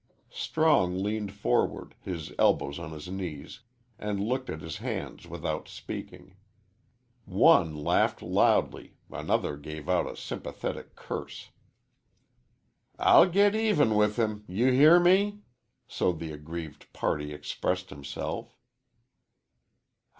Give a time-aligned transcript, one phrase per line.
[0.33, 3.59] Strong leaned forward, his elbows on his knees,
[3.99, 6.35] and looked at his hands without speaking.
[7.25, 11.51] One laughed loudly, another gave out a sympathetic curse.
[12.97, 15.41] "I'll git even with him you hear me."
[15.87, 18.55] So the aggrieved party expressed himself.